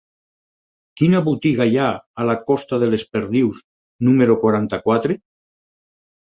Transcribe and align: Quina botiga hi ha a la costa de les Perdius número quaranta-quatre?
Quina 1.01 1.19
botiga 1.27 1.67
hi 1.71 1.77
ha 1.81 1.89
a 2.23 2.25
la 2.29 2.35
costa 2.47 2.79
de 2.85 2.89
les 2.95 3.05
Perdius 3.17 3.61
número 4.09 4.39
quaranta-quatre? 4.47 5.21